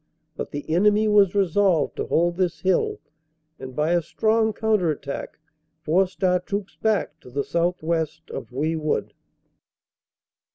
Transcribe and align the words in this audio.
But 0.35 0.49
the 0.49 0.67
enemy 0.73 1.07
was 1.07 1.35
resolved 1.35 1.95
to 1.97 2.07
hold 2.07 2.35
this 2.35 2.61
hill, 2.61 2.99
and 3.59 3.75
by 3.75 3.91
a 3.91 4.01
strong 4.01 4.51
counter 4.51 4.89
attack 4.89 5.37
forced 5.83 6.23
our 6.23 6.39
troops 6.39 6.75
back 6.75 7.19
to 7.19 7.29
the 7.29 7.43
southwest 7.43 8.31
of 8.31 8.49
Houy 8.49 8.75
Wood. 8.75 9.13